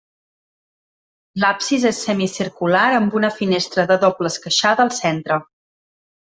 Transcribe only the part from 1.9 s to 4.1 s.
semicircular amb una finestra de